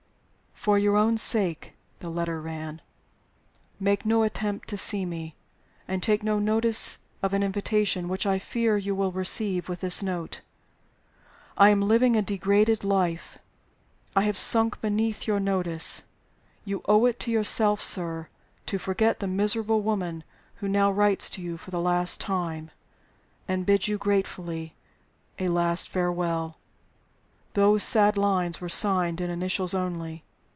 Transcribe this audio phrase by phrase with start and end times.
[0.55, 2.81] "For your own sake" (the letter ran)
[3.79, 5.33] "make no attempt to see me,
[5.87, 10.03] and take no notice of an invitation which I fear you will receive with this
[10.03, 10.41] note.
[11.57, 13.39] I am living a degraded life.
[14.15, 16.03] I have sunk beneath your notice.
[16.63, 18.27] You owe it to yourself, sir,
[18.67, 20.23] to forget the miserable woman
[20.57, 22.69] who now writes to you for the last time,
[23.47, 24.75] and bids you gratefully
[25.39, 26.57] a last farewell."
[27.55, 30.23] Those sad lines were signed in initials only.